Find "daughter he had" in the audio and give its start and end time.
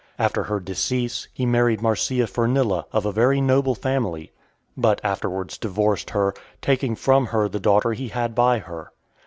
7.59-8.33